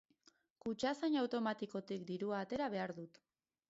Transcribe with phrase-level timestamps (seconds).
[0.65, 3.27] Kutxazain automatikotik dirua atera behar dut.